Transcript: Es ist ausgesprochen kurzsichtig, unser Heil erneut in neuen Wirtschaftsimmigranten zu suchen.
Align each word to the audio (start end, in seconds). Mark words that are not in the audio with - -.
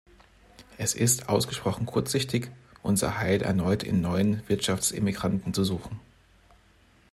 Es 0.79 0.95
ist 0.95 1.29
ausgesprochen 1.29 1.85
kurzsichtig, 1.85 2.49
unser 2.81 3.19
Heil 3.19 3.43
erneut 3.43 3.83
in 3.83 4.01
neuen 4.01 4.41
Wirtschaftsimmigranten 4.49 5.53
zu 5.53 5.63
suchen. 5.63 5.99